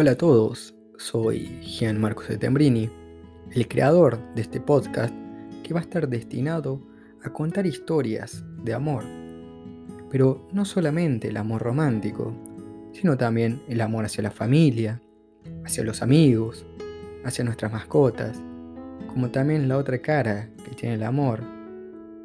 [0.00, 2.88] Hola a todos, soy Gian Marcos de Tembrini,
[3.52, 5.14] el creador de este podcast
[5.62, 6.80] que va a estar destinado
[7.22, 9.04] a contar historias de amor.
[10.10, 12.34] Pero no solamente el amor romántico,
[12.94, 15.02] sino también el amor hacia la familia,
[15.66, 16.64] hacia los amigos,
[17.22, 18.42] hacia nuestras mascotas,
[19.06, 21.42] como también la otra cara que tiene el amor,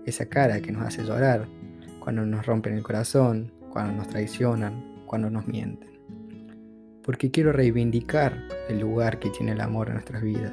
[0.05, 1.45] esa cara que nos hace llorar
[1.99, 5.94] cuando nos rompen el corazón, cuando nos traicionan, cuando nos mienten
[7.05, 10.51] porque quiero reivindicar el lugar que tiene el amor en nuestras vidas.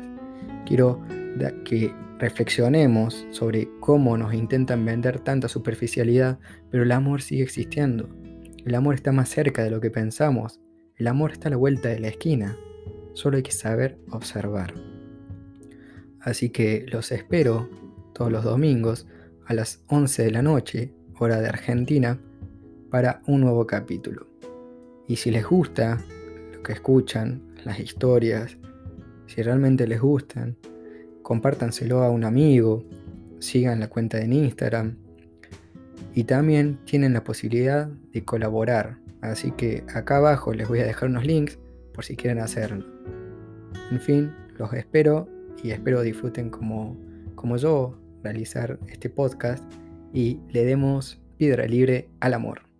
[0.66, 1.00] Quiero
[1.64, 6.38] que reflexionemos sobre cómo nos intentan vender tanta superficialidad,
[6.70, 8.10] pero el amor sigue existiendo.
[8.66, 10.60] El amor está más cerca de lo que pensamos.
[10.96, 12.56] El amor está a la vuelta de la esquina.
[13.14, 14.74] Solo hay que saber observar.
[16.20, 17.68] Así que los espero
[18.12, 19.08] todos los domingos
[19.46, 22.20] a las 11 de la noche, hora de Argentina,
[22.90, 24.28] para un nuevo capítulo.
[25.08, 25.98] Y si les gusta
[26.62, 28.56] que escuchan, las historias,
[29.26, 30.56] si realmente les gustan,
[31.22, 32.84] compártanselo a un amigo,
[33.38, 34.96] sigan la cuenta en Instagram
[36.14, 38.98] y también tienen la posibilidad de colaborar.
[39.20, 41.58] Así que acá abajo les voy a dejar unos links
[41.94, 42.84] por si quieren hacerlo.
[43.90, 45.28] En fin, los espero
[45.62, 46.96] y espero disfruten como,
[47.34, 49.64] como yo realizar este podcast
[50.12, 52.71] y le demos piedra libre al amor.